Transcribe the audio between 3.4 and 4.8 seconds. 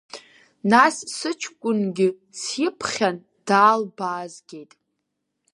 даалбаазгеит.